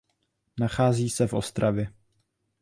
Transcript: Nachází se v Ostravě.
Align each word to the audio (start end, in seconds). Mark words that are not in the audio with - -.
Nachází 0.59 1.09
se 1.09 1.27
v 1.27 1.33
Ostravě. 1.33 1.93